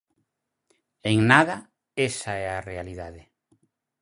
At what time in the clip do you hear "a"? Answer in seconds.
2.51-2.63